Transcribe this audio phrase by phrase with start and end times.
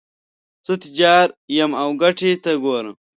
[0.65, 1.27] زه تجار
[1.57, 2.95] یم او ګټې ته ګورم.